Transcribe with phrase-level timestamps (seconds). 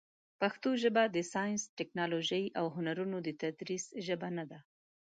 [0.41, 4.59] پښتو ژبه د ساینس، ټکنالوژۍ، او هنرونو د تدریس ژبه نه ده.